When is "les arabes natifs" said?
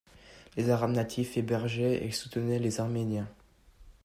0.57-1.37